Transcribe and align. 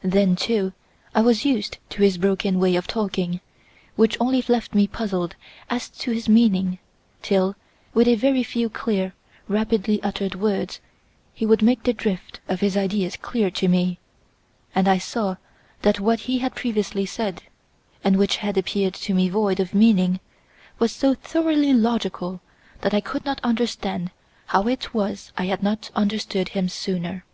Then, 0.00 0.36
too, 0.36 0.72
I 1.14 1.20
was 1.20 1.44
used 1.44 1.76
to 1.90 2.02
his 2.02 2.16
broken 2.16 2.58
way 2.58 2.76
of 2.76 2.86
talking, 2.86 3.40
which 3.94 4.16
only 4.18 4.42
left 4.48 4.74
me 4.74 4.86
puzzled 4.86 5.36
as 5.68 5.90
to 5.90 6.12
his 6.12 6.30
meaning, 6.30 6.78
till, 7.20 7.54
with 7.92 8.08
a 8.08 8.14
very 8.14 8.42
few 8.42 8.70
clear, 8.70 9.12
rapidly 9.48 10.02
uttered 10.02 10.34
words, 10.34 10.80
he 11.34 11.44
would 11.44 11.60
make 11.60 11.82
the 11.82 11.92
drift 11.92 12.40
of 12.48 12.60
his 12.60 12.74
ideas 12.74 13.18
clear 13.18 13.50
to 13.50 13.68
me, 13.68 13.98
and 14.74 14.88
I 14.88 14.96
saw 14.96 15.36
that 15.82 16.00
what 16.00 16.20
he 16.20 16.38
had 16.38 16.54
previously 16.54 17.04
said, 17.04 17.42
and 18.02 18.16
which 18.16 18.38
had 18.38 18.56
appeared 18.56 18.94
to 18.94 19.12
me 19.12 19.28
void 19.28 19.60
of 19.60 19.74
meaning, 19.74 20.20
was 20.78 20.90
so 20.90 21.12
thoroughly 21.12 21.74
logical 21.74 22.40
that 22.80 22.94
I 22.94 23.02
could 23.02 23.26
not 23.26 23.42
understand 23.44 24.10
how 24.46 24.66
it 24.68 24.94
was 24.94 25.32
I 25.36 25.44
had 25.44 25.62
not 25.62 25.90
understood 25.94 26.48
him 26.48 26.70
sooner. 26.70 27.26